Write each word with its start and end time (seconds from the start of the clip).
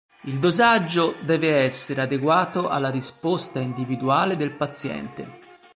Il 0.23 0.39
dosaggio 0.39 1.13
deve 1.19 1.55
essere 1.57 2.01
adeguato 2.01 2.69
alla 2.69 2.89
risposta 2.89 3.59
individuale 3.59 4.35
del 4.35 4.55
paziente. 4.57 5.39